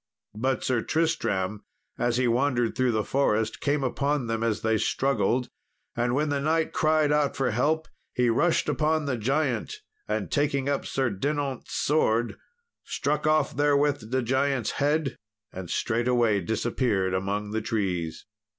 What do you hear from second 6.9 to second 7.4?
out